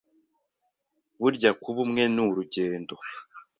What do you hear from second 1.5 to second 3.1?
kuba umwe ni urugendo,